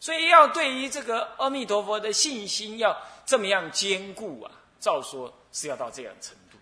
[0.00, 6.58] 所以要对于这个阿弥陀佛的信心要这么样坚固啊，照说是要到这样程度。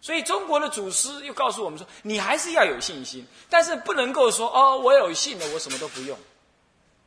[0.00, 6.18] 所以中国的祖师又告诉我们说，你还是要有信心，但是不能够说哦，我有信了，我什么都不用，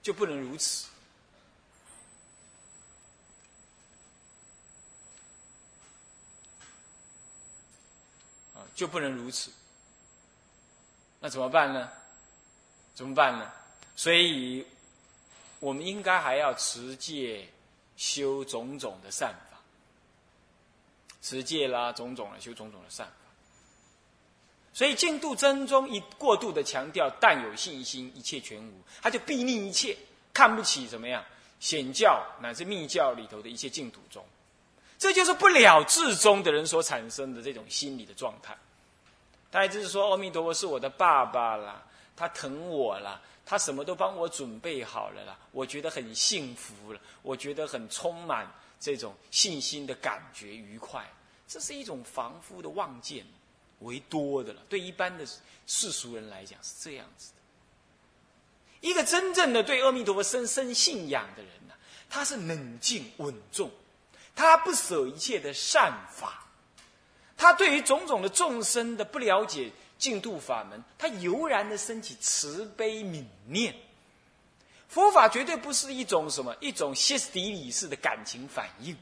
[0.01, 0.87] 就不能如此。
[8.73, 9.51] 就不能如此，
[11.21, 11.89] 那怎么办呢？
[12.93, 13.49] 怎么办呢？
[13.95, 14.67] 所以，
[15.65, 17.49] 我们应该还要持戒
[17.97, 19.57] 修种种的善法，
[21.23, 23.13] 持戒啦，种种的修种种的善法。
[24.75, 29.97] 所以净度真宗一过度的强调，但有信心，一切全无，他就避逆一切，
[30.31, 31.25] 看不起怎么样
[31.59, 34.23] 显教乃至密教里头的一切净土宗，
[34.99, 38.55] 这就是不了至宗的人所产生的这种心理的状态。
[39.51, 41.81] 他就是说，阿弥陀佛是我的爸爸啦，
[42.15, 51.05] 他疼我了，他什么都帮我准备好了啦，我觉得很幸福了，我觉得很充满这种信心的感觉，愉快。
[51.47, 53.25] 这是一种凡夫的望见
[53.79, 54.61] 为多的了。
[54.67, 55.25] 对一般的
[55.67, 58.87] 世俗人来讲是这样子的。
[58.87, 61.73] 一个真正的对阿弥陀佛深深信仰的人呢，
[62.09, 63.69] 他是冷静稳重，
[64.35, 66.47] 他不舍一切的善法。
[67.37, 73.75] 他对于种种的众生的不了解净土法门，他油然的升起慈悲悯念。
[74.87, 78.95] 佛法绝对不是一种什么一种歇斯底里式的感情反应。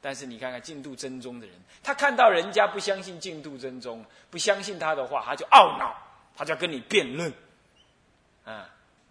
[0.00, 5.96] 但是你看看净土真宗的人，他看到人家不相信净土真宗，不相信他的话，他就懊恼，
[6.36, 7.32] 他就要跟你辩论，
[8.44, 8.68] 啊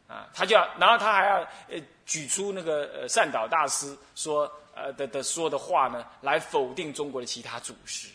[0.08, 4.52] 啊，他就要，然后他还要呃举出那个呃善导大师说。
[4.78, 8.10] 呃的的说的话呢，来否定中国的其他祖师。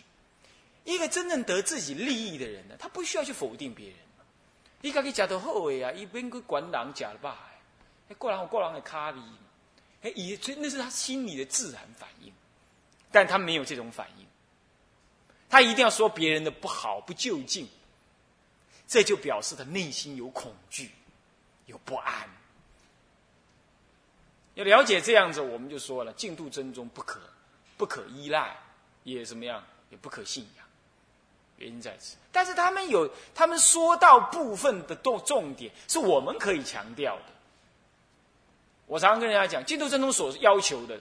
[0.83, 3.95] 一个真正得自己利益的人呢，他不需要去否定别人。
[4.81, 7.51] 你家己食到好诶啊，一边去管人食了吧？
[8.09, 9.37] 哎，过人有过人的卡利嘛？
[10.01, 12.33] 哎，也所以那是他心里的自然反应，
[13.11, 14.25] 但他没有这种反应。
[15.47, 17.69] 他一定要说别人的不好、不就近，
[18.87, 20.89] 这就表示他内心有恐惧、
[21.67, 22.27] 有不安。
[24.55, 27.21] 要了解这样子，我们就说了，净土真宗不可，
[27.77, 28.57] 不可依赖，
[29.03, 30.47] 也怎么样，也不可信。
[31.61, 32.17] 原因在此。
[32.31, 37.23] 但是他们有，他们说到部分的重重点，是我们可以强调的。
[38.87, 40.99] 我常常跟人家讲，净土正宗所要求的，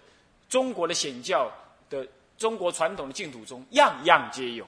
[0.48, 1.50] 中国的显教
[1.88, 2.06] 的
[2.38, 4.66] 中国传统的净土宗，样样皆有。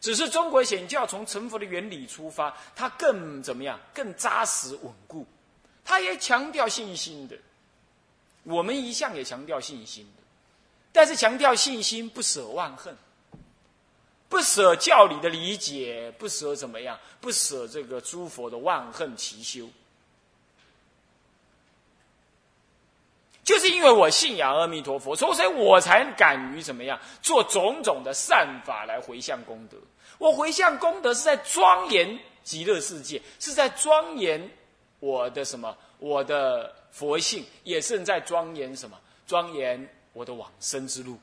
[0.00, 5.26] 只是中国显教从成佛的原理出发，它更怎么样，更扎实稳固。
[5.84, 7.36] 它也强调信心的。
[8.44, 10.22] 我们一向也强调信心的，
[10.92, 12.96] 但是强调信心不舍万恨，
[14.28, 16.98] 不舍教理的理解，不舍怎么样？
[17.20, 19.68] 不舍这个诸佛的万恨齐修，
[23.42, 29.76] 就是因为我信仰阿弥陀佛，所以我才敢于怎么样做种种的善法来回向功德。
[30.18, 34.50] 我回向功德是在庄严极乐世界，是在庄严
[35.00, 35.76] 我的什么？
[35.98, 36.74] 我的。
[36.90, 38.98] 佛性也是在庄严什么？
[39.26, 41.16] 庄严我的往生之路，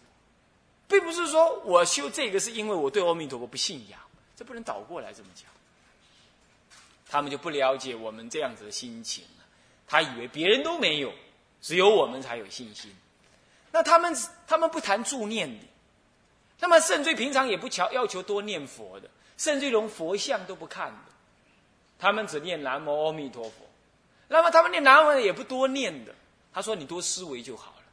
[0.88, 4.00] 并不是说我修这个是因为我对阿弥陀佛不信仰，
[4.36, 5.50] 这不能倒过来这么讲。
[7.08, 9.46] 他们就不了解我们这样子的心情了，
[9.88, 11.14] 他以为别人都没有，
[11.62, 12.94] 只有我们才有信心。
[13.72, 14.16] 那他们
[14.48, 15.66] 他们不谈助念的，
[16.60, 21.12] 那么甚至平常也不求要求多念佛的，甚至连佛像都不看的，
[22.00, 23.66] 他们只念南无阿弥陀佛。
[24.28, 26.14] 那么他们念南无也不多念的，
[26.52, 27.84] 他说你多思维就好了。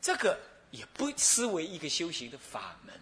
[0.00, 0.38] 这个
[0.70, 2.94] 也不思维一个修行的法门，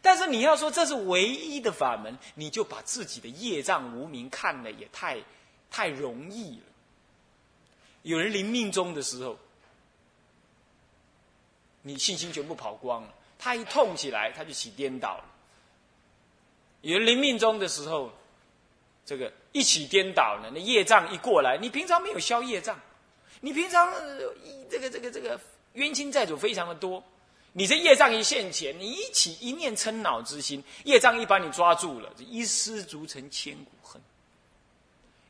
[0.00, 5.18] 但是你要说这是唯一的法门，你就把自己的业障无名看了也太
[5.70, 6.64] 太容易了。
[8.02, 9.38] 有人临命终的时候，
[11.82, 15.24] 你信心全部跑光了，他一痛起来他就起颠倒了。
[16.80, 18.12] 有人临命终的时候。
[19.04, 20.48] 这个一起颠倒了？
[20.54, 22.78] 那业障一过来，你平常没有消业障，
[23.40, 23.92] 你平常
[24.70, 25.38] 这个这个这个
[25.74, 27.02] 冤亲债主非常的多，
[27.52, 34.00] 你这业障一现前，你一起一念嗔恼之心，业障一把你抓住了，一失足成千古恨。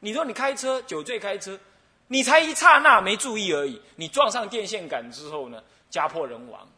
[0.01, 1.59] 你说你开车酒醉开车，
[2.09, 6.69] 你才一刹那没注意而已，你撞上电线杆之后呢，家破人亡，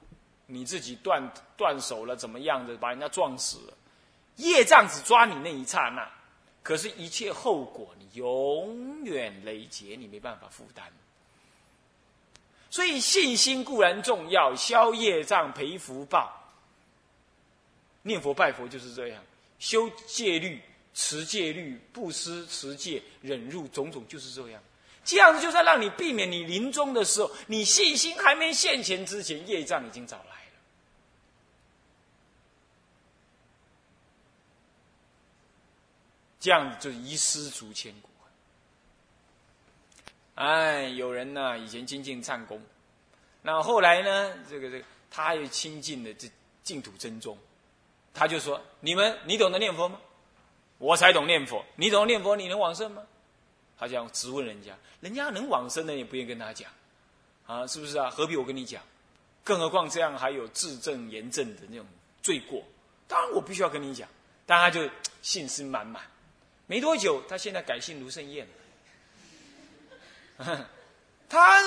[0.46, 3.74] 你自己断断手了，怎么样的把人家撞死了，
[4.36, 6.10] 业障只抓你那一刹那。
[6.62, 10.90] 可是，一切后果你永远累劫，你没办法负担。
[12.74, 16.32] 所以，信心固然重要，消业障、培福报。
[18.02, 19.22] 念佛拜佛就是这样，
[19.60, 20.60] 修戒律、
[20.92, 24.60] 持戒律、布施、持戒、忍辱，种种就是这样。
[25.04, 30.58] 这样子就在让你避免你临终的时候，你信心还没现前之前，业障已经找来了。
[36.40, 38.08] 这样就一失足千古。
[40.34, 42.60] 哎，有人呢以前精进忏功，
[43.42, 46.28] 那后来呢，这个这个他又亲近的这
[46.62, 47.38] 净土真宗，
[48.12, 50.00] 他就说：你们你懂得念佛吗？
[50.78, 53.02] 我才懂念佛，你懂念佛，你能往生吗？
[53.78, 56.70] 他这样质问人家，人家能往生的也不愿意跟他讲，
[57.46, 58.10] 啊，是不是啊？
[58.10, 58.82] 何必我跟你讲？
[59.44, 61.86] 更何况这样还有自证言证的那种
[62.22, 62.62] 罪过，
[63.06, 64.08] 当然我必须要跟你讲。
[64.46, 64.90] 但他就
[65.22, 66.02] 信心满满，
[66.66, 68.52] 没多久，他现在改姓卢胜彦了。
[71.28, 71.62] 他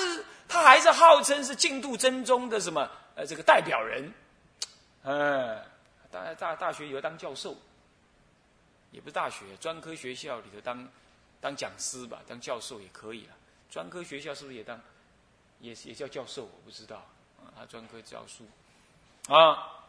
[0.48, 4.12] 他还是号称是净土真宗的什么呃这个代表人，
[5.02, 5.62] 嗯，
[6.10, 7.56] 大大大学以后当教授，
[8.90, 10.88] 也不是大学，专科学校里头当。
[11.40, 13.32] 当讲师吧，当教授也可以了。
[13.70, 14.76] 专科学校是不是也当，
[15.60, 16.42] 也也叫教授？
[16.42, 16.96] 我不知道
[17.36, 17.54] 啊。
[17.56, 18.44] 他专科教书，
[19.32, 19.86] 啊，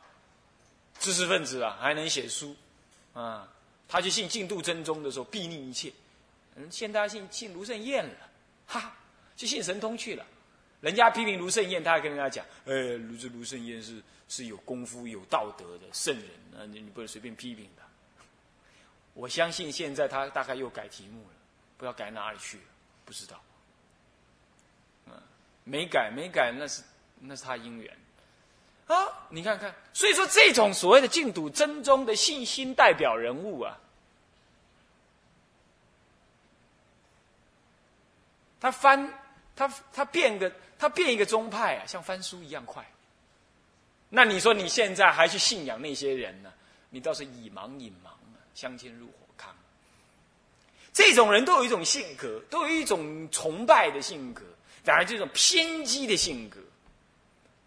[1.00, 2.56] 知识分子啊，还能写书，
[3.16, 3.48] 啊，
[3.88, 5.92] 他去信净度真宗的时候，必逆一切。
[6.56, 8.29] 嗯，现在信信卢胜彦了，
[8.70, 8.96] 哈，
[9.36, 10.26] 去信神通去了。
[10.80, 17.84] 人家批评卢胜彦，他还跟人家讲，哎，卢这卢胜彦是是有功夫、有道德的圣人啊，你你不能随便批评他。
[19.14, 21.34] 我相信现在他大概又改题目了。
[21.78, 22.64] 不知道改哪里去了，
[23.06, 23.42] 不知道。
[25.08, 25.14] 嗯，
[25.64, 26.84] 没改没改，那是
[27.20, 27.98] 那是他因缘
[28.88, 28.96] 啊！
[29.30, 33.80] 你看看，所以说这种所谓的净土真宗的信心代表人物啊，
[38.60, 39.14] 他翻
[39.56, 42.86] 他他变个他变一个宗派啊，像翻书一样快。
[44.10, 46.52] 那你说你现在还去信仰那些人呢？
[46.90, 49.54] 你倒是以盲引盲啊，相亲入火坑。
[50.92, 54.42] 这种人都有一种性格，都有一种崇拜的性格，
[54.84, 56.60] 然而这种偏激的性格。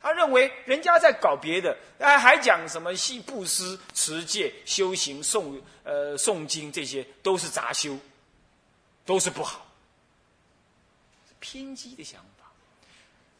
[0.01, 7.97] 他认为人家在搞别的，哎，还讲什么系布施、持戒、修行、诵呃诵经，这些都是杂修，
[9.07, 9.65] 都是不好。
[11.43, 12.47] 偏激的想法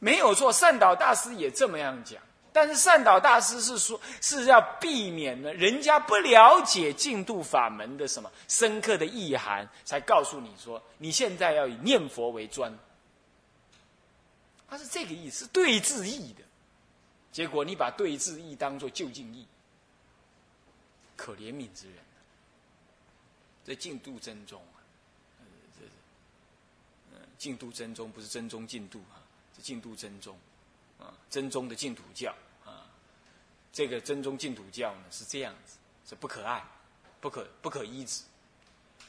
[0.01, 2.21] 没有错，善导大师也这么样讲。
[2.53, 12.77] 但是善导大师是说，是要避免呢，人家不了解净度法门的什么深刻的意涵，才告诉你说，你现在要以念佛为专。
[14.69, 16.43] 他是这个意思，对治义的。
[17.31, 19.47] 结果你把对治义当做就近义，
[21.17, 21.97] 可怜悯之人。
[23.65, 24.82] 这净度真宗啊，
[27.43, 29.19] 净度真宗不是真宗净度啊，
[29.57, 30.39] 是净度真宗。
[31.01, 32.33] 啊，真宗的净土教
[32.65, 32.87] 啊，
[33.73, 35.77] 这个真宗净土教呢是这样子，
[36.09, 36.63] 是不可爱，
[37.21, 38.23] 不可不可依止。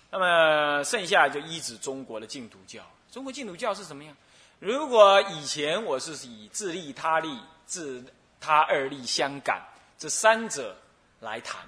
[0.09, 2.83] 那么剩下就依止中国的净土教。
[3.12, 4.18] 中国净土教是什么样？
[4.57, 8.03] 如果以前我是以自利他利、自
[8.39, 9.62] 他二利相感
[10.00, 10.75] 这三者
[11.19, 11.68] 来谈，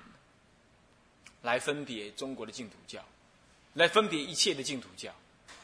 [1.44, 3.06] 来分别中国的净土教，
[3.76, 5.14] 来分别一切的净土教。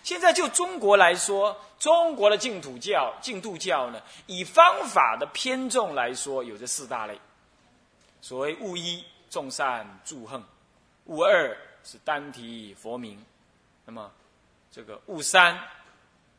[0.03, 7.19] 现在就中国来说，中国的净土教、净土教呢，以方法的偏重来说，有这四大类。
[8.21, 10.41] 所谓物一，众善助横；
[11.05, 13.17] 物二是单提佛名；
[13.85, 14.11] 那么
[14.71, 15.59] 这个物三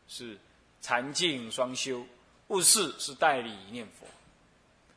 [0.06, 0.38] 是
[0.80, 2.04] 禅净双修；
[2.48, 4.06] 物四是代理念佛。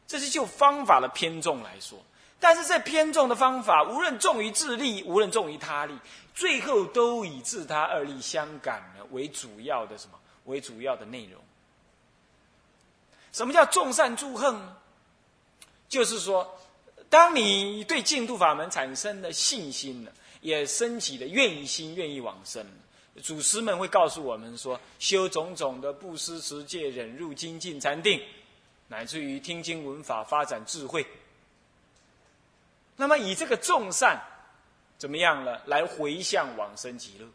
[0.07, 1.97] 这是就方法的偏重来说。
[2.39, 5.97] 但是这偏重的方法，无论重于自利，无论重于他利，
[6.33, 10.19] 最后都以自他二利相感呢为主要的什么？
[10.45, 11.41] 为主要的内容。
[13.31, 14.77] 什么叫众善助恨呢？
[15.89, 16.59] 就是说，
[17.09, 20.11] 当你对净土法门产生的信心了，
[20.41, 22.65] 也升起的愿意心，愿意往生，
[23.23, 28.21] 祖师们会告诉我们说：修种种的布施、持戒、忍辱、精进、禅定，
[28.87, 31.05] 乃至于听经闻法，发展智慧。
[32.95, 34.21] 那么以这个众善
[34.97, 35.61] 怎么样了？
[35.65, 37.27] 来回向往生极乐。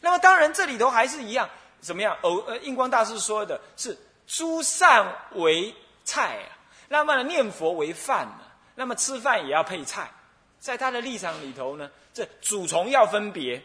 [0.00, 1.48] 那么当然这里头还是一样，
[1.80, 2.16] 怎么样？
[2.22, 5.74] 偶呃，印光大师说的是诸善为
[6.04, 6.48] 菜啊，
[6.88, 8.44] 那么念佛为饭呢？
[8.74, 10.10] 那么吃饭也要配菜，
[10.58, 13.62] 在他的立场里头呢，这主从要分别，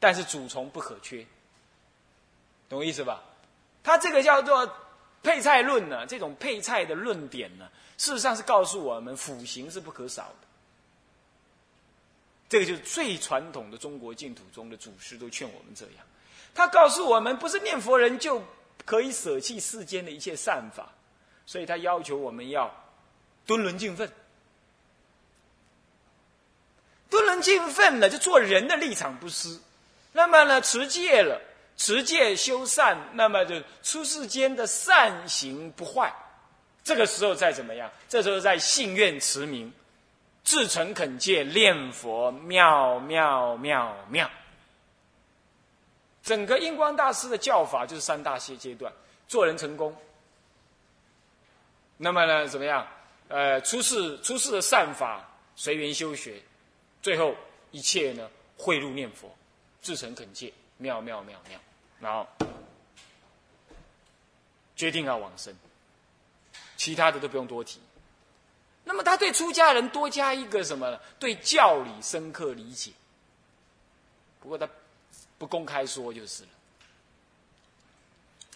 [0.00, 1.26] 但是主从不可缺，
[2.68, 3.22] 懂我意思吧？
[3.82, 4.68] 他这个叫做
[5.22, 10.46] 配菜论呢，这种配菜的论点呢，事实上是告诉我们辅行是不可少的。
[12.54, 16.06] 这个就是最传统的中国净土中的祖师都劝我们这样，
[16.54, 18.40] 他告诉我们，不是念佛人就
[18.84, 20.88] 可以舍弃世间的一切善法，
[21.46, 22.72] 所以他要求我们要
[23.44, 24.08] 敦伦敬奋。
[27.10, 29.58] 敦伦敬奋呢，就做人的立场不失。
[30.12, 31.40] 那么呢，持戒了，
[31.76, 36.14] 持戒修善，那么就出世间的善行不坏。
[36.84, 39.72] 这个时候再怎么样，这时候在信愿持名，
[40.44, 44.30] 至诚恳切念佛，妙妙妙妙。
[46.22, 48.92] 整个印光大师的教法就是三大阶阶段：
[49.26, 49.96] 做人成功。
[51.96, 52.86] 那么呢，怎么样？
[53.28, 56.42] 呃，出世出世的善法随缘修学，
[57.00, 57.34] 最后
[57.70, 59.34] 一切呢汇入念佛，
[59.80, 61.58] 至诚恳切，妙妙妙妙，
[62.00, 62.26] 然后
[64.76, 65.56] 决定要往生。
[66.76, 67.80] 其他的都不用多提。
[68.84, 71.00] 那么他对出家人多加一个什么呢？
[71.18, 72.92] 对教理深刻理解。
[74.40, 74.68] 不过他
[75.38, 76.48] 不公开说就是了。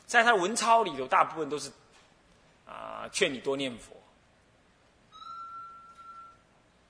[0.06, 1.72] 在他文抄里头，大部分都是
[2.66, 3.96] 啊劝你多念佛。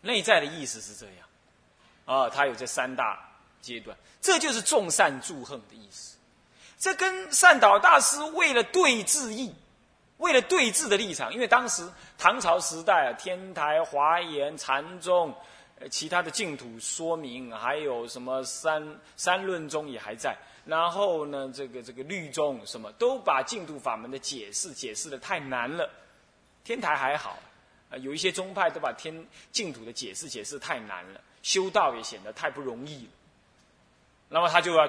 [0.01, 1.29] 内在的意思是这样
[2.07, 3.29] 啊，他有这三大
[3.61, 6.17] 阶段，这就是众善助恨的意思。
[6.79, 9.55] 这跟善导大师为了对治义。
[10.19, 15.35] 为了对峙的立场，因为当时唐朝时代啊，天台、华严、禅宗，
[15.79, 20.37] 呃，其他的净土说明，还有什么三三论宗也还在。
[20.65, 25.89] 然后呢，这个这个律宗什么，都把净土法门的解释解释的太难了。
[26.65, 27.39] 天台还好，
[27.89, 33.11] 啊，有一些宗派都把天净土的解释解释太难了，修道也显得太不容易了。
[34.29, 34.87] 那么他就要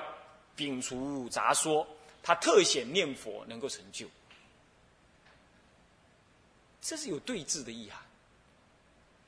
[0.58, 1.88] 摒除杂说，
[2.22, 4.06] 他特显念佛能够成就。
[6.82, 8.02] 这是有对峙的意涵。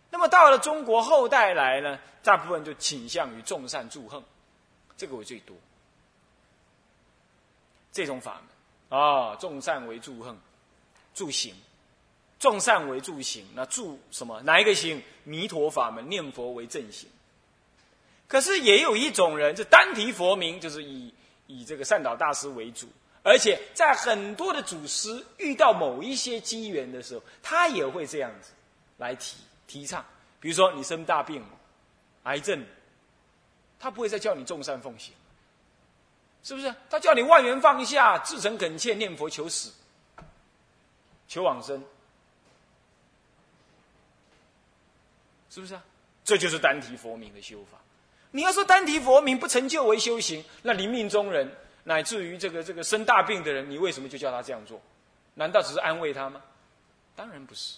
[0.09, 4.21] 那么到了中国后代来呢，大部分就倾向于众善助恨，
[4.97, 5.55] 这个为最多。
[7.93, 8.41] 这种法
[8.89, 10.37] 门啊，众善为助恨，
[11.13, 11.53] 助行，
[12.39, 14.41] 众善为助行，那助什么？
[14.41, 15.01] 哪一个行？
[15.23, 17.09] 弥陀法门，念佛为正行。
[18.27, 21.13] 可是也有一种人，这单提佛名，就是以
[21.47, 22.87] 以这个善导大师为主。
[23.23, 28.51] 而且在很多的祖师遇到某一些机缘的时候，他也会这样子
[28.97, 29.37] 来提
[29.67, 30.03] 提倡。
[30.39, 31.45] 比如说你生大病，
[32.23, 32.65] 癌症，
[33.79, 35.13] 他不会再叫你众善奉行，
[36.41, 36.73] 是不是？
[36.89, 39.71] 他叫你万缘放下，至诚恳切念佛求死，
[41.27, 41.83] 求往生，
[45.51, 45.83] 是不是啊？
[46.25, 47.77] 这就是单提佛名的修法。
[48.31, 51.47] 你要说单提佛名不成就为修行，那临命中人。
[51.83, 54.81] 乃至于这个这个生大病的人，你为什么就叫他这样做？
[55.33, 56.41] 难道只是安慰他吗？
[57.15, 57.77] 当然不是。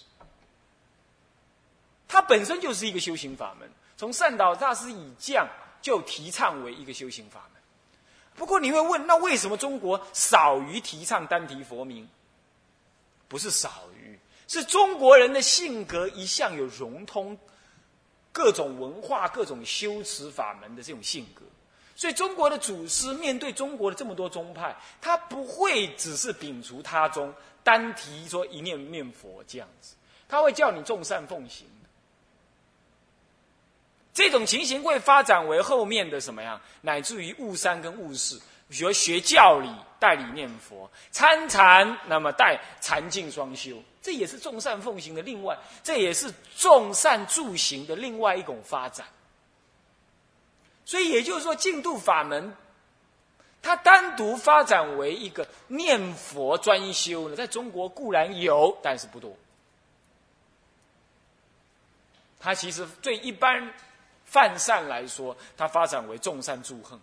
[2.06, 5.48] 他本身就是一个修行法门，从善导大师以降
[5.80, 7.62] 就提倡为一个修行法门。
[8.36, 12.08] 不过你会问，那为什么中国少于提倡单提佛名？
[13.26, 17.36] 不是少于，是中国人的性格一向有融通
[18.32, 21.42] 各种文化、各种修持法门的这种性格。
[21.96, 27.32] 所以中国的祖师面对中国的这么多宗派，他不会只是摒除他宗，
[27.62, 29.94] 单提说一念念佛这样子，
[30.28, 31.66] 他会叫你众善奉行。
[34.12, 36.60] 这种情形会发展为后面的什么样？
[36.82, 38.38] 乃至于悟三跟悟士，
[38.70, 49.04] 学学教理，代理念佛，参禅，那么带禅净双修，这也是众善奉行的另外，这也是众善助行的另外一种发展。
[50.84, 52.54] 所以也就是说，净土法门，
[53.62, 59.34] 它单独发展为一个念佛专修呢，在中国固然有，但是不多。
[62.38, 63.72] 它其实对一般
[64.26, 66.98] 泛善来说，它发展为众善助恨；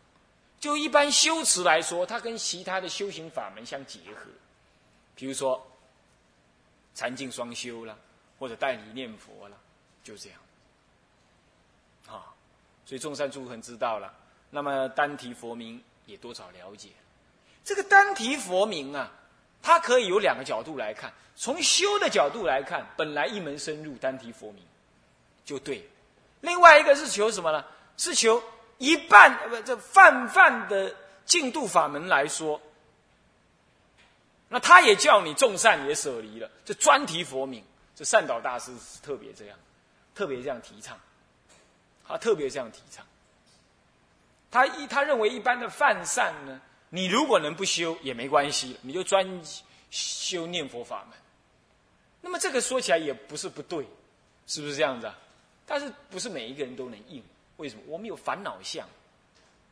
[0.60, 4.30] 就一般修持来说，它跟其他的修行法门相结合。
[5.16, 5.66] 比如说
[6.94, 7.98] 禅净双修了，
[8.38, 9.58] 或者代理念佛了，
[10.04, 10.40] 就这样。
[12.92, 14.14] 所以众善诸恒知道了，
[14.50, 16.90] 那么单提佛名也多少了解。
[17.64, 19.10] 这个单提佛名啊，
[19.62, 21.14] 它可以有两个角度来看。
[21.38, 24.62] 从修的角度来看，本来一门深入单提佛名
[25.46, 25.90] 就对。
[26.42, 27.64] 另外一个是求什么呢？
[27.96, 28.44] 是求
[28.78, 30.94] 一半不这泛泛的
[31.26, 32.62] 净度法门来说，
[34.50, 37.64] 那他也叫你众善也舍离了，这专提佛名。
[37.96, 39.58] 这善导大师是特别这样，
[40.14, 41.00] 特别这样提倡。
[42.12, 43.06] 他特别这样提倡，
[44.52, 49.42] 他一他认为一般的泛善呢，你如果能不修也没关系，你就专
[49.90, 51.18] 修念佛法门。
[52.20, 53.88] 那么这个说起来也不是不对，
[54.46, 55.18] 是不是这样子啊？
[55.66, 57.24] 但是不是每一个人都能应？
[57.56, 57.82] 为什么？
[57.88, 58.86] 我们有烦恼相，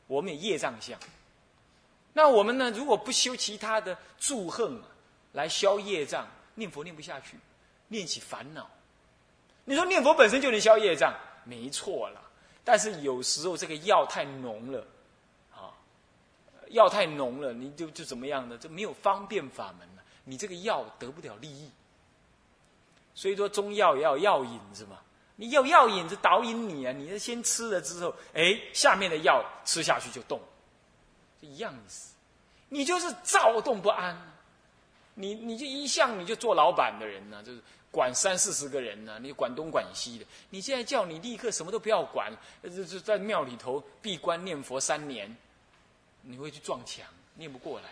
[0.08, 0.98] 我们有业障相。
[2.14, 2.72] 那我们呢？
[2.72, 4.82] 如果不修其他的祝恨
[5.34, 7.38] 来消业障，念佛念不下去，
[7.90, 8.70] 念起烦恼。
[9.66, 11.14] 你说念佛本身就能消业障？
[11.46, 12.22] 没错了，
[12.72, 14.86] 但是有时候这个药太浓了，
[15.52, 15.74] 啊，
[16.68, 18.56] 药太浓了，你就就怎么样呢？
[18.60, 21.72] 就没有方便法门了，你这个药得不了利益。
[23.16, 25.00] 所以说中药也要药引子嘛，
[25.36, 30.40] 你有药引子导引你啊，你先吃了之后，哎，下面的药吃下去就动，
[31.40, 32.14] 一样意思。
[32.68, 34.16] 你就是躁动不安，
[35.16, 37.60] 你你就一向你就做老板的人呢，就是
[37.92, 40.26] 管三四十个人呢，你管东管西的。
[40.50, 42.32] 你现在叫你立刻什么都不要管，
[42.64, 45.36] 就就在庙里头闭关念佛三年，
[46.22, 47.06] 你会去撞墙，
[47.36, 47.90] 念不过来，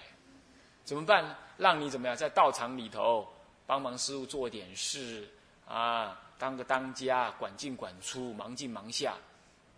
[0.83, 1.35] 怎么办？
[1.57, 3.27] 让你怎么样，在道场里头
[3.65, 5.27] 帮忙师傅做点事
[5.67, 9.15] 啊，当个当家，管进管出，忙进忙下，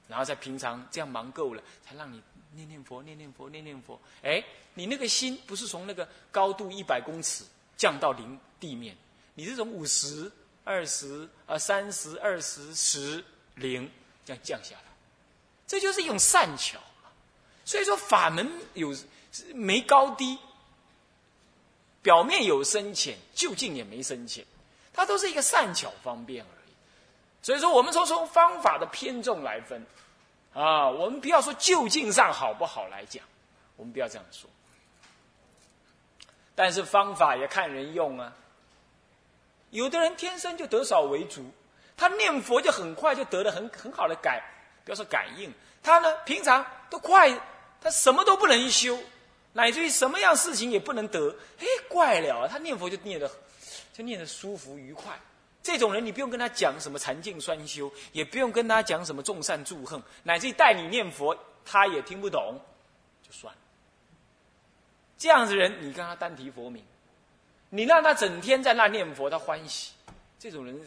[0.07, 2.21] 然后在平常这样忙够了，才让你。
[2.51, 4.01] 念念佛，念念佛，念念佛。
[4.23, 7.45] 哎，你那个心不是从那个高度一百公尺
[7.77, 8.97] 降到零地面，
[9.39, 10.29] 你这种五十、
[10.65, 13.23] 二十、啊三十、二十、十、
[13.55, 13.89] 零
[14.25, 14.91] 这样降下来，
[15.65, 16.77] 这就是一种善巧。
[17.63, 18.93] 所以说法门有
[19.53, 20.37] 没高低，
[22.01, 24.45] 表面有深浅，究竟也没深浅，
[24.91, 26.73] 它都是一个善巧方便而已。
[27.41, 29.85] 所以说，我们说从方法的偏重来分。
[30.53, 33.23] 啊，我们不要说就近上好不好来讲，
[33.77, 34.49] 我们不要这样说。
[36.55, 38.35] 但是方法也看人用啊。
[39.71, 41.45] 有的人天生就得少为足，
[41.95, 44.41] 他念佛就很快就得了很很好的感，
[44.83, 47.29] 比如说感应，他呢平常都快，
[47.81, 48.97] 他什么都不能修，
[49.53, 51.35] 乃至于什么样事情也不能得。
[51.59, 53.29] 哎，怪了，他念佛就念的，
[53.93, 55.19] 就念的舒服愉快。
[55.61, 62.59] 这种人，你不用跟他讲什么禅净双修，也不用跟他讲什么众善助恨，乃至于带你念佛，他也听不懂，
[63.21, 63.59] 就算了。
[65.17, 66.83] 这样子人，你跟他单提佛名，
[67.69, 69.93] 你让他整天在那念佛，他欢喜。
[70.39, 70.79] 这种人，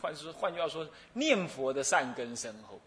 [0.00, 2.80] 换说换句话说，念佛的善根深厚。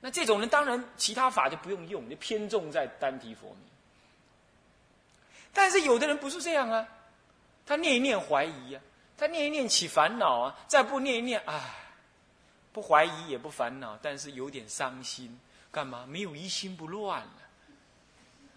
[0.00, 3.58] 那这种人，当然其他法就不用用，就偏重在单提佛名。
[5.52, 6.86] 但是有的人不是这样啊，
[7.66, 8.82] 他念一念怀疑啊。
[9.16, 11.60] 他念一念起烦恼啊，再不念一念，唉，
[12.72, 15.38] 不怀疑也不烦恼，但是有点伤心。
[15.70, 16.06] 干嘛？
[16.08, 17.42] 没有一心不乱了，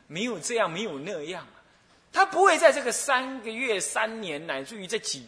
[0.07, 1.45] 没有这样，没有那样。
[2.13, 5.27] 他不会在这个三个月、三年，乃至于这几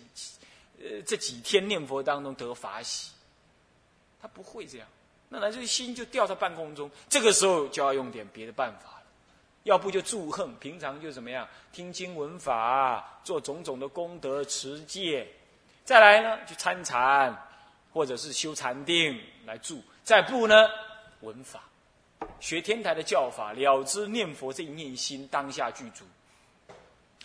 [0.79, 3.11] 呃这几天念佛当中得法喜。
[4.21, 4.87] 他不会这样，
[5.29, 6.89] 那乃至于心就掉到半空中。
[7.09, 9.03] 这个时候就要用点别的办法了。
[9.63, 15.27] 要不就祝恨，平常就怎么样听经闻法，做种种的功德持戒，
[15.83, 17.35] 再来呢就参禅，
[17.91, 19.81] 或者是修禅定来助。
[20.03, 20.67] 再不呢
[21.21, 21.63] 闻法，
[22.39, 26.05] 学天台的教法，了知念佛这一念心当下具足。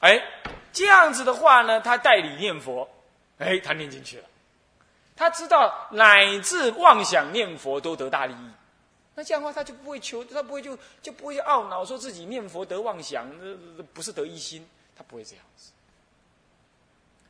[0.01, 0.23] 哎，
[0.73, 2.89] 这样子的话呢，他代理念佛，
[3.39, 4.25] 哎，他念进去了，
[5.15, 8.51] 他知道乃至妄想念佛都得大利益。
[9.15, 13.29] 那这样的话，他就不会求，他不会就就不会懊恼，说自己念佛得妄想，
[13.77, 15.73] 那不是得一心，他不会这样子。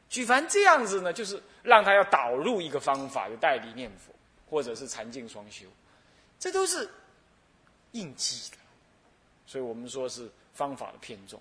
[0.08, 4.12] 举凡这样子呢，就是让他要导入一个方法，就代理念佛，
[4.48, 5.66] 或者是禅净双修，
[6.38, 6.88] 这都是
[7.92, 8.56] 应激的。
[9.46, 11.40] 所以我们说是方法的偏重。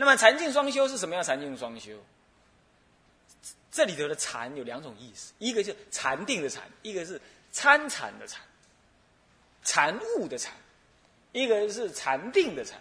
[0.00, 1.22] 那么禅净双修是什么样？
[1.22, 1.92] 禅净双修，
[3.70, 7.20] 这里头的禅有两种意思，一个是禅定的禅，一个是
[7.52, 8.40] 参禅的禅。
[9.62, 10.54] 禅悟的禅，
[11.32, 12.80] 一个是禅定的禅。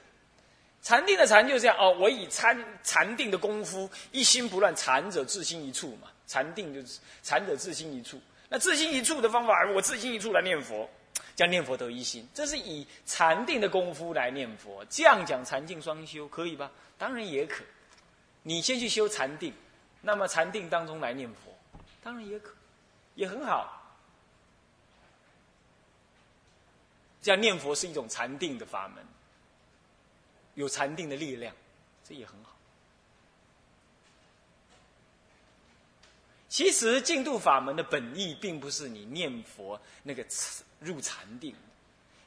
[0.82, 6.08] 禅定的禅就是这样哦，我以禅禅定的功夫，一心不乱，禅者自心一处嘛。
[6.26, 8.18] 禅定就是禅者自心一处。
[8.48, 10.90] 那自心一处的方法，我自心一处来念佛，
[11.36, 14.86] 叫念佛得一心，这是以禅定的功夫来念佛。
[14.90, 16.72] 这样讲禅定双修可以吧？
[17.00, 17.64] 当然也可。
[18.44, 19.54] 你先去修禅定，
[20.02, 21.58] 那么禅定当中来念佛，
[22.04, 22.54] 当然也可，
[23.16, 23.76] 也很好。
[27.22, 29.06] 这样念佛是一种禅定的法门，
[30.56, 31.54] 有禅定的力量，
[32.04, 32.56] 这也很好。
[36.48, 40.26] 其实净土法门的本意，并不是你念佛那个
[40.80, 41.54] 入禅定，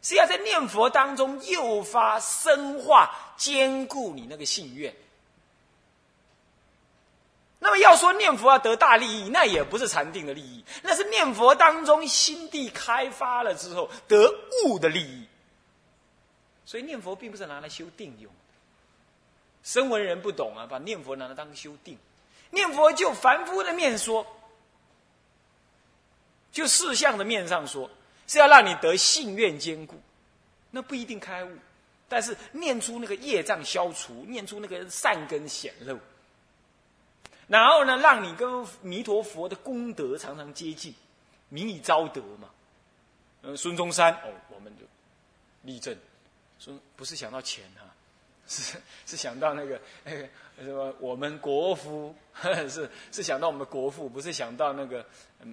[0.02, 4.94] 是要在念佛当中诱发、深化、坚固你那个信愿。
[7.60, 14.28] 那么要说念佛要得大利益，那也不是禅定的利益，那是念佛当中心地开发了之后得
[14.64, 15.28] 悟的利益。
[16.66, 18.32] 所以念佛并不是拿来修定用。
[19.62, 21.96] 声闻人不懂啊，把念佛拿来当修定。
[22.50, 24.26] 念佛就凡夫的面说，
[26.50, 27.88] 就事相的面上说，
[28.32, 30.00] 是要让你得信愿坚固，
[30.70, 31.54] 那不一定开悟，
[32.08, 35.98] 但是念出那个业障消除，念出那个善根显露。
[37.46, 40.94] 然后呢，让你跟弥陀佛的功德常常接近，
[41.50, 42.48] 名以招德嘛。
[43.42, 44.84] 嗯，孙中山哦，我们就
[45.60, 45.94] 立正，
[46.58, 47.84] 说不是想到钱哈，
[48.60, 52.14] 是 是想到那个那个什么我们国父，
[52.68, 55.04] 是是想到我们的国父，不是想到那个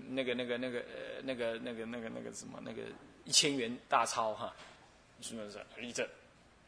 [0.10, 2.82] 那个那个那个呃那个那个那个那个什么那个
[3.24, 4.54] 一千元大钞哈，
[5.22, 5.66] 是不是？
[5.78, 6.06] 立正，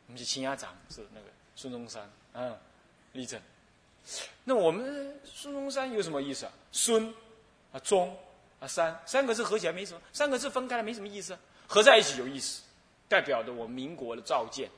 [0.08, 2.58] 我们是青鸭长是那个孙中山啊，
[3.12, 3.40] 立正。
[4.46, 6.52] 那我们孙中山有什么意思啊？
[6.72, 7.14] 孙
[7.72, 8.18] 啊中
[8.60, 12.64] 啊三三个字合起来没什么，三个字分开来没什么意思，合在一起有意思，
[13.08, 14.70] 代表着我们民国的召见。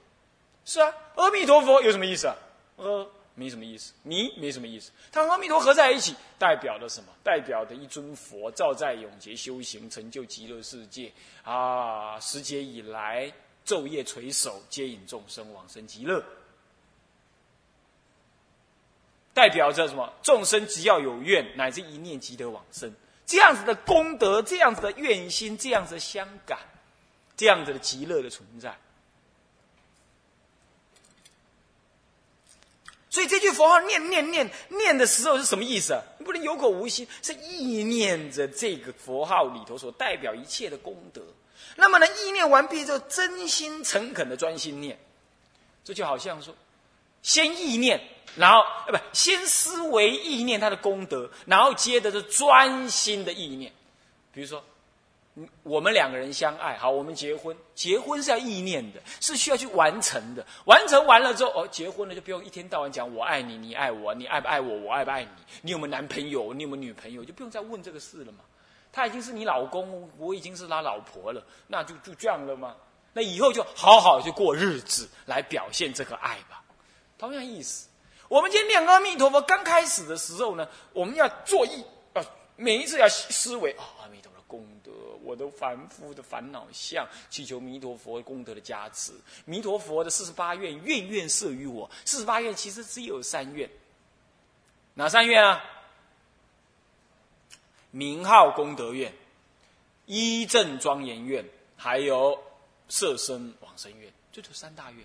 [0.66, 2.36] 是啊，阿弥陀佛有什么意思啊？
[2.78, 4.92] 呃，没什么意思，弥没什么意思。
[5.12, 7.10] 他阿弥陀合在一起，代表了什么？
[7.24, 11.12] 代表的一尊佛，照在永劫修行，成就极乐世界
[11.44, 12.20] 啊！
[12.20, 13.32] 时节以来，
[13.66, 16.24] 昼夜垂首，接引众生往生极乐。
[19.34, 20.14] 代表着什么？
[20.22, 22.94] 众生只要有愿，乃至一念即得往生，
[23.26, 26.60] 这样子的功德，这样子的愿心，这样子的相感，
[27.36, 28.78] 这样子的极乐的存在。
[33.14, 36.02] 所以这句佛号念念念念的时候是什么意思啊？
[36.18, 41.22] 你不能有口无心，是意念着这个佛号里头所代表一切的功德。
[41.76, 44.98] 那么呢，意念完毕之后，真心诚恳的专心念，
[45.84, 46.56] 这就好像说。
[47.22, 48.02] 先意念，
[48.36, 53.72] 然后呃不，先思维意念它的功德，然后接着是专心的意念。
[54.34, 54.66] 比如说，
[55.64, 60.46] 我们两个人相爱，好，我们结婚，结婚是要意念的，是需要去完成的。
[60.66, 65.30] 完成完了之后，哦，结婚了就不用一天到晚讲我爱你，你爱我，你爱不爱我，我爱不爱你，
[65.64, 68.40] 你有没有男朋友，你有没有女朋友，就不用再问这个事了嘛。
[68.92, 72.76] 他已经是你老公，我已经是他老婆了，那就就这样了吗？
[73.14, 76.64] 那以后就好好去过日子，来表现这个爱吧。
[77.18, 77.88] 同样意思，
[78.28, 82.22] 我们今天念阿弥陀佛，刚开始的时候呢，我们要做意啊，
[82.56, 84.92] 每一次要思维啊，阿弥陀佛功德，
[85.24, 89.12] 我的凡夫的烦恼相，祈求弥陀佛功德的加持。
[89.46, 91.90] 弥陀佛的四十八愿，愿愿摄于我。
[92.06, 93.68] 四十八愿其实只有三愿，
[94.94, 95.60] 哪三愿啊？
[97.90, 99.12] 名号功德愿、
[100.06, 101.44] 一正庄严愿，
[101.76, 102.40] 还有
[102.90, 105.04] 舍身往生愿，这就三大愿。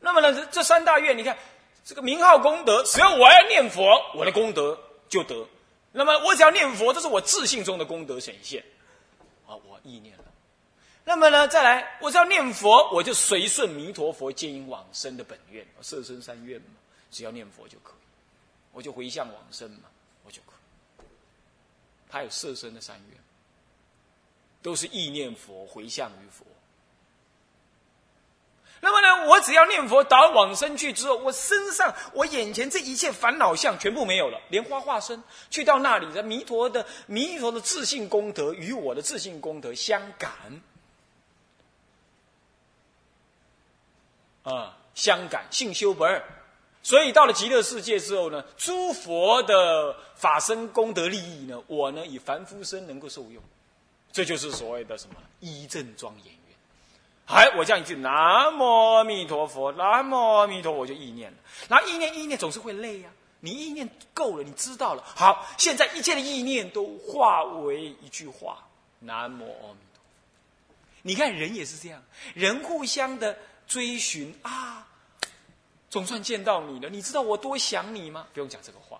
[0.00, 1.36] 那么呢，这三大愿，你看
[1.82, 5.46] 这个名号功德，只要我要念佛，我的功德就得。
[5.92, 8.64] 那么我只要念佛，这是我自信中的功德显现。
[9.46, 10.24] 啊，我意念了。
[11.04, 16.68] 那么呢，再来，我只要念佛，我就随顺弥陀佛接引往生的本愿，色身三愿嘛，
[17.10, 18.06] 只要念佛就可以，
[18.72, 19.90] 我就回向往生嘛，
[20.24, 21.04] 我就可以。
[22.08, 23.20] 他有色身的三愿，
[24.62, 26.46] 都是意念佛，回向于佛。
[29.26, 40.30] 我只要念佛，到往生去之后，我身上、我眼前这一切烦恼相全部没有了，莲花化身去到那里的弥陀的弥陀的自信功德与我的自信功德相感，
[44.42, 46.22] 啊，相感性修不二，
[46.82, 53.42] 所以到了极乐世界之后呢，诸佛的法身功德利益呢，我呢以凡夫身能够受用，
[54.12, 55.16] 这就是所谓的什么？
[55.40, 56.43] 一正庄严。
[57.26, 61.38] 哎，我这样一句“南无阿弥陀佛”，“南无阿弥陀佛”，我就意念了。
[61.68, 63.10] 然后意念意念总是会累呀。
[63.40, 65.02] 你意念够了，你知道了。
[65.04, 68.66] 好，现在一切的意念都化为一句话
[69.00, 70.04] ：“南无阿弥陀佛。”
[71.02, 72.02] 你看人也是这样，
[72.34, 74.86] 人互相的追寻啊，
[75.90, 76.88] 总算见到你了。
[76.88, 78.26] 你知道我多想你吗？
[78.32, 78.98] 不用讲这个话，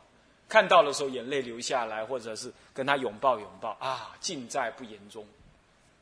[0.49, 5.27] 看到的时候眼泪流下来，或者是跟他拥抱拥抱啊，尽在不言中。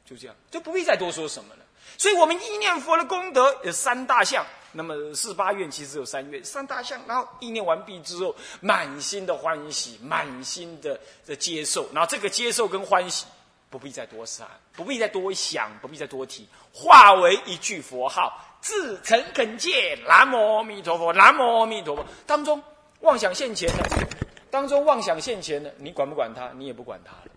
[0.04, 1.60] 就这样，就不必再多说什么了。
[1.98, 4.44] 所以，我们意念佛的功德有三大项。
[4.74, 6.98] 那么，四八愿其实有三愿，三大项。
[7.06, 11.86] 然后意念完毕之后，满心的欢喜，满心的的接受。
[11.92, 13.26] 然后这个接受跟欢喜，
[13.68, 22.06] 不必再多想，不必再多想，不必再多提，化为一句佛号，自诚恳切，南无阿弥陀佛，南无阿弥陀佛。
[22.26, 22.62] 当中
[23.00, 24.06] 妄想现前的，
[24.50, 26.50] 当中妄想现前的，你管不管他？
[26.56, 27.30] 你也不管他了，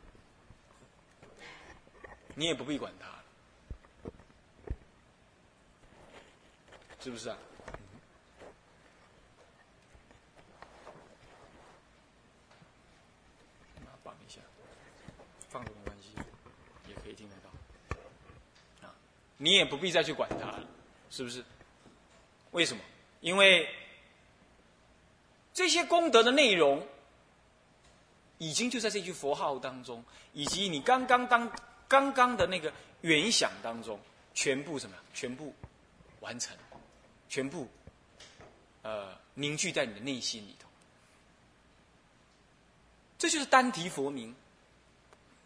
[2.35, 3.07] 你也不必管他。
[7.01, 7.37] 是不是啊？
[14.03, 14.41] 绑一下，
[15.49, 16.09] 放着没关系，
[16.87, 18.87] 也可以听得到。
[18.87, 18.93] 啊，
[19.37, 20.67] 你也不必再去管他了，
[21.11, 21.43] 是不是？
[22.51, 22.81] 为什么？
[23.21, 23.69] 因为
[25.53, 26.87] 这些功德的内容，
[28.39, 31.51] 已经就在这句佛号当中，以及你刚刚当
[31.87, 32.71] 刚刚的那个
[33.01, 33.99] 原想当中，
[34.33, 34.95] 全部什么？
[35.13, 35.53] 全部
[36.19, 36.55] 完成。
[37.27, 37.67] 全部，
[38.83, 40.69] 呃，凝聚在你的内心里头。
[43.17, 44.33] 这就是单提佛名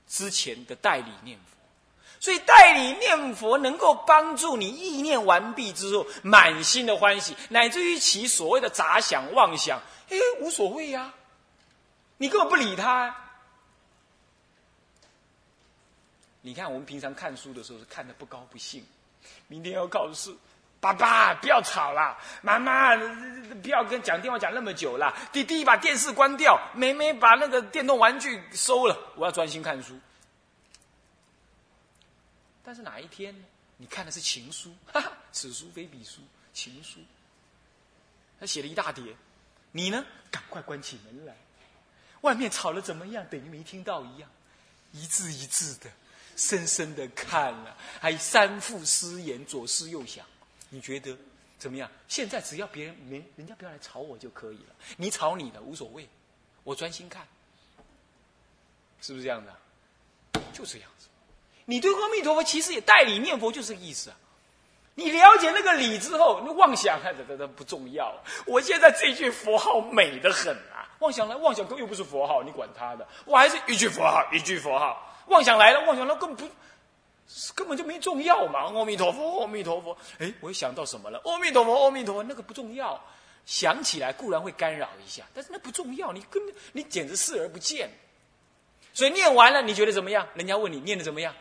[0.07, 1.57] 之前的代理念佛。
[2.19, 11.13] 所以代理念佛能够帮助你意念完毕之后满心的欢喜，乃至于其所谓的杂想妄想，哎，无所谓呀，
[12.17, 13.28] 你根本不理他。
[16.49, 18.83] 你看我们平常看书的时候是看的不高不兴，
[19.45, 20.35] 明天要考试，
[20.79, 22.97] 爸爸不要吵了，妈妈
[23.61, 29.99] 不要跟讲电话讲那么久了，弟弟把电视关掉，妹妹把那个电动玩具收了，我要专心看书。
[32.63, 33.35] 但是哪一天？
[33.77, 36.19] 你看的是情书，哈哈，此书非彼书，
[36.51, 36.99] 情书。
[38.39, 39.15] 他写了一大叠，
[39.71, 40.03] 你呢？
[40.31, 41.35] 赶快关起门来，
[42.21, 43.23] 外面吵了怎么样？
[43.29, 44.27] 等于没听到一样，
[44.93, 45.91] 一字一字的，
[46.39, 50.25] 深深的看了，还三副诗言，左思右想。
[50.69, 51.13] 你觉得
[51.57, 51.91] 怎么样？
[52.07, 56.07] 现在只要别人没人家不要来吵我就可以了，你吵你的无所谓，
[56.63, 57.27] 我专心看，
[59.01, 60.41] 是不是这样的？
[60.53, 61.07] 就这样子。
[61.65, 64.15] 你对阿弥陀佛其实也代理念佛，就是这个意思啊。
[64.95, 68.15] 你了解那个理之后，你妄想看这这不重要。
[68.45, 75.08] 我现在这句佛号美得很啊，妄想来妄想又不是佛号，你管他的，我还是一句佛号一句佛号。
[75.29, 76.53] 妄想来了，妄想来根本不
[77.55, 78.65] 根本就没重要嘛。
[78.73, 79.97] 阿弥陀佛，阿弥陀佛。
[80.17, 81.21] 哎，我又想到什么了？
[81.23, 83.01] 阿弥陀佛，阿弥陀佛，那个不重要。
[83.45, 87.89] 想起来固然会干扰一下，但是那不重要，你根本你简直视而不见。
[88.93, 90.27] 所以念完了，你觉得怎么样？
[90.35, 91.33] 人家问你念的怎么样？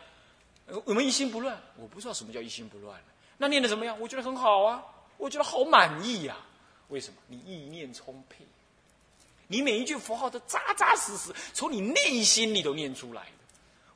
[0.85, 2.99] 我们一心不乱，我不知道什么叫一心不乱。
[3.37, 3.99] 那念的怎么样？
[3.99, 4.83] 我觉得很好啊，
[5.17, 6.37] 我觉得好满意呀。
[6.87, 7.17] 为什么？
[7.27, 8.45] 你意念充沛，
[9.47, 13.27] 你每一句佛号都扎扎实实从你内心里头念出来。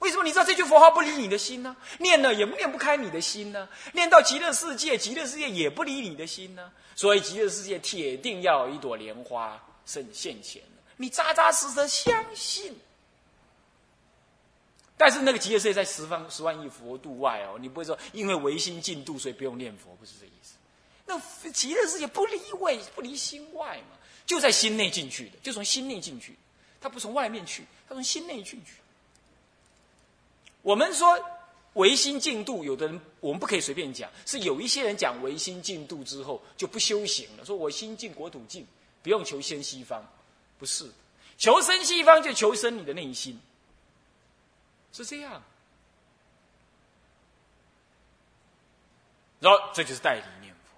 [0.04, 0.24] 为什么？
[0.26, 1.74] 你知道这句佛号不离你的心呢？
[2.00, 3.70] 念了也念不开你的心呢？
[3.94, 6.70] 念到极乐世界，极乐世界也不离你的心呢？
[6.94, 10.62] 所以极乐世界铁定要有一朵莲花现现前
[10.98, 12.78] 你扎扎实实相信。
[14.98, 20.56] 但是那个极乐世界在十方十万亿佛度外哦，你不会说因为唯心净度所以不用念佛，不是这意思。
[21.06, 21.18] 那
[21.52, 26.38] 极乐世界不离位，不离心外嘛，就在心内进去的，就从心内进去，
[26.82, 28.83] 他不从外面去，他从心内进去。
[30.63, 31.19] 我们说
[31.73, 38.65] 唯心净度，有的人我们不可以随便讲，是有一些人讲唯心净度之后就不修行了，说我心净国土净，
[39.04, 40.04] 不用求生西方，
[40.58, 40.89] 不是，
[41.38, 43.39] 求生西方就求生你的内心。
[44.91, 45.41] 是这样，
[49.39, 50.78] 然后这就是代理念佛。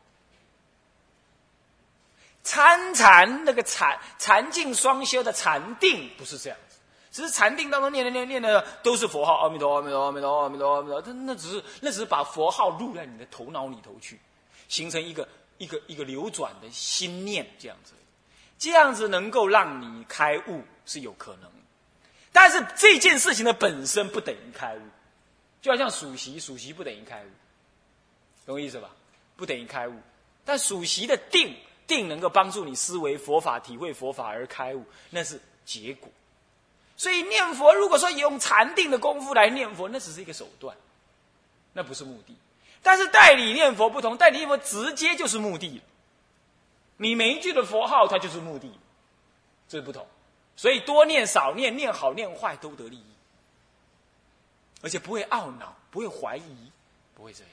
[2.42, 6.75] 参禅那个禅禅定双修的禅定不是这样子，
[7.16, 14.20] 只是禅定当中念的念念的都是佛号，阿弥陀阿弥陀阿弥陀阿弥陀阿弥陀，那那只是那只是把佛号入在你的头脑里头去，
[14.68, 15.26] 形成一个
[15.58, 17.94] 一个一个流转的心念这样子，
[18.60, 21.50] 这样子能够让你开悟是有可能。
[22.34, 24.82] 但是这件事情的本身不等于开悟，
[25.62, 27.30] 就好像数息，数息不等于开悟，
[28.46, 28.90] 懂我意思吧？
[29.38, 29.94] 不等于开悟，
[30.44, 31.56] 但数息的定
[31.88, 36.10] 定能够帮助你思维佛法、体会佛法而开悟，那是结果。
[36.98, 40.76] 所以念佛，如果说用禅定的功夫来念佛，那只是一个手段，
[41.74, 42.36] 那不是目的。
[42.82, 45.82] 但是代理念佛不同，代理念佛直接就是目的
[46.98, 48.72] 你每一句的佛号，它就是目的，
[49.68, 50.08] 这是不同。
[50.56, 53.06] 所以多念少念，念好念坏都得利益，
[54.82, 56.72] 而且不会懊恼，不会怀疑，
[57.14, 57.52] 不会这样，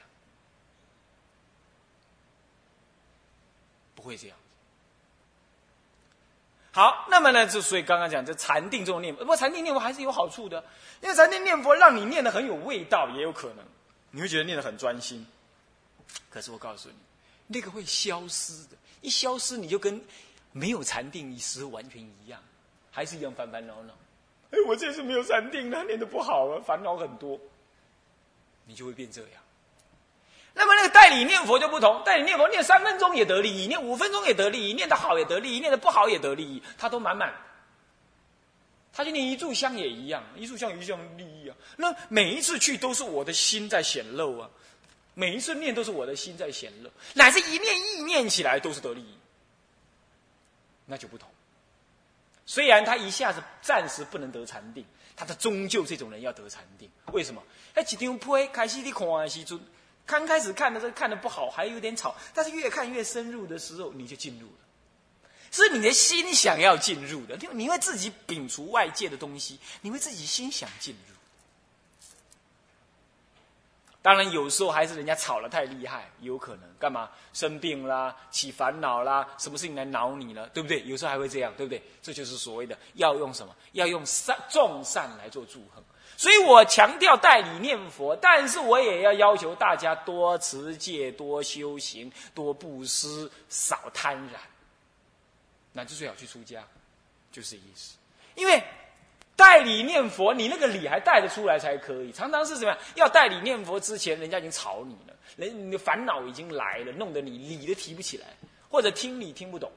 [3.97, 4.37] 不会这样。
[6.73, 10.65] 好，那么呢，就所以刚刚讲这禅定这种念佛，不过禅定念佛还是有好处的，
[11.03, 13.65] 因为禅定念佛让你念的很有味道，也有可能
[14.11, 15.27] 你会觉得念得很专心。
[16.31, 16.95] 可是我告诉你，
[17.47, 20.03] 那个会消失的，一消失你就跟
[20.53, 22.41] 没有禅定一时完全一样。
[22.91, 23.95] 还是一样烦烦恼恼，
[24.51, 27.41] 哎，我这次没有禅定，那念的不好啊，烦恼很多，
[28.67, 29.42] 你就会变这样。
[30.55, 37.33] 那么那个代理念佛就不同，代理念佛念三分钟也得利益，念五分钟也得利益，念的好也得利益，念的不好也得利益，他都满满。
[38.93, 41.57] 他就念一炷香也一样，一炷香一样利益啊。
[41.77, 44.51] 那每一次去都是我的心在显露啊，
[45.15, 49.17] 每一次念都是我的心在显露，乃至一念意念起来都是得利益，
[50.85, 51.27] 那就不同。
[52.45, 54.85] 虽然他一下子暂时不能得禅定，
[55.17, 56.91] 他的终究这种人要得禅定。
[57.13, 57.43] 为什么？
[57.73, 59.59] 哎，几张铺开始你看啊，西尊，
[60.05, 64.55] 刚开始看的时候看的不好，还有点吵，但是越看越深入的时候，你就进入了。
[65.51, 71.15] 是你的心想要进入的，你会自己摒除外界的东西，你会自己心想进入。
[74.01, 80.83] 当然，有时候还是人家吵了太厉害，有可能干嘛生病啦、起烦恼啦，什么事情来挠你了，对不对？
[80.85, 81.81] 有时候还会这样，对不对？
[82.03, 83.55] 这就是所谓的要用什么？
[83.73, 85.85] 要用善众善来做祝贺。
[86.17, 94.37] 所以我强调代理念佛，但是我也要要求大家多持戒、多修行、多布施、少贪婪。
[95.73, 96.63] 那就最好去出家，
[97.33, 97.97] 就是意思。
[98.35, 98.63] 因为
[99.35, 102.13] 代理念佛，你那个理还带得出来才可以。
[102.13, 102.77] 常常是什么？
[102.95, 108.27] 要代理念佛之前，人家已经吵你了，人你的烦恼已经来了，弄得你理都提不起来，
[108.71, 109.73] 或者听你听不懂。